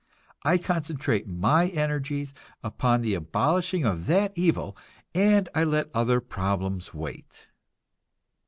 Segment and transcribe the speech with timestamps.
[0.41, 4.75] I concentrate my energies upon the abolishing of that evil,
[5.13, 7.45] and I let other problems wait.